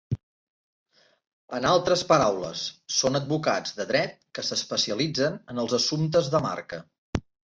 En 1.57 1.67
altres 1.71 2.03
paraules, 2.11 2.63
són 3.01 3.19
advocats 3.19 3.75
de 3.81 3.87
dret 3.93 4.17
que 4.39 4.47
s'especialitzen 4.49 5.39
en 5.53 5.63
els 5.65 5.79
assumptes 5.81 6.31
de 6.37 6.45
marca. 6.49 6.83